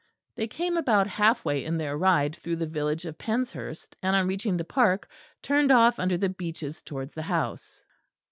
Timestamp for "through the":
2.35-2.65